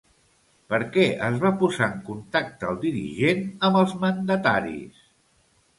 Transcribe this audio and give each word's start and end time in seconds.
Per 0.73 0.79
què 0.95 1.03
es 1.27 1.37
va 1.43 1.51
posar 1.63 1.91
en 1.97 2.01
contacte 2.09 2.71
el 2.73 2.81
dirigent 2.89 3.47
amb 3.69 3.83
els 3.85 3.97
mandataris? 4.07 5.07